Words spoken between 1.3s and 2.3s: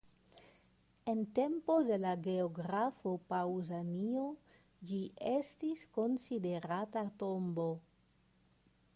tempo de la